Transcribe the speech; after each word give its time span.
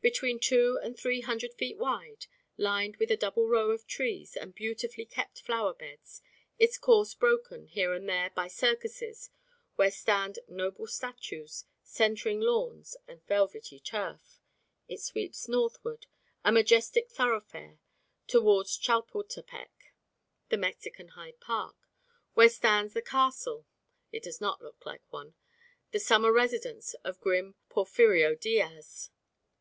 Between 0.00 0.40
two 0.40 0.76
and 0.82 0.98
three 0.98 1.20
hundred 1.20 1.54
feet 1.54 1.78
wide, 1.78 2.26
lined 2.56 2.96
with 2.96 3.12
a 3.12 3.16
double 3.16 3.46
row 3.48 3.70
of 3.70 3.86
trees 3.86 4.34
and 4.36 4.52
beautifully 4.52 5.04
kept 5.06 5.40
flower 5.40 5.72
beds, 5.72 6.20
its 6.58 6.76
course 6.76 7.14
broken, 7.14 7.68
here 7.68 7.92
and 7.94 8.08
there, 8.08 8.30
by 8.30 8.48
circuses 8.48 9.30
where 9.76 9.92
stand 9.92 10.40
noble 10.48 10.88
statues 10.88 11.64
centring 11.84 12.40
lawns 12.40 12.96
of 13.06 13.22
velvety 13.26 13.78
turf, 13.78 14.40
it 14.88 14.98
sweeps 15.00 15.46
northward, 15.46 16.08
a 16.44 16.50
majestic 16.50 17.08
thoroughfare, 17.08 17.78
towards 18.26 18.76
Chapultepec 18.76 19.70
the 20.48 20.56
Mexican 20.58 21.10
Hyde 21.10 21.38
Park 21.38 21.76
where 22.34 22.48
stands 22.48 22.94
the 22.94 23.00
Castle 23.00 23.64
(it 24.10 24.24
does 24.24 24.40
not 24.40 24.60
look 24.60 24.84
like 24.84 25.02
one), 25.12 25.34
the 25.92 26.00
summer 26.00 26.32
residence 26.32 26.94
of 27.04 27.20
grim 27.20 27.54
Porfirio 27.68 28.34
Diaz. 28.34 29.10